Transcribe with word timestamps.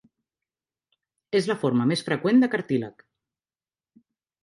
És 1.41 1.49
la 1.53 1.57
forma 1.65 1.87
més 1.93 2.03
freqüent 2.09 2.43
de 2.47 2.53
cartílag. 2.57 3.09